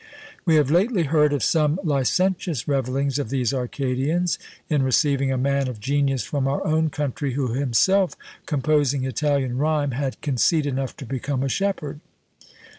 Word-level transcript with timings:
We 0.45 0.55
have 0.55 0.71
lately 0.71 1.03
heard 1.03 1.31
of 1.31 1.43
some 1.43 1.79
licentious 1.83 2.67
revellings 2.67 3.19
of 3.19 3.29
these 3.29 3.53
Arcadians, 3.53 4.39
in 4.67 4.81
receiving 4.81 5.31
a 5.31 5.37
man 5.37 5.67
of 5.67 5.79
genius 5.79 6.23
from 6.23 6.47
our 6.47 6.65
own 6.65 6.89
country, 6.89 7.33
who, 7.35 7.49
himself 7.53 8.15
composing 8.47 9.03
Italian 9.05 9.59
Rime, 9.59 9.91
had 9.91 10.19
"conceit" 10.21 10.65
enough 10.65 10.97
to 10.97 11.05
become 11.05 11.43
a 11.43 11.49
shepherd! 11.49 11.99